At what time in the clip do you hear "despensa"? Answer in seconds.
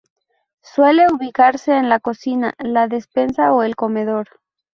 2.87-3.53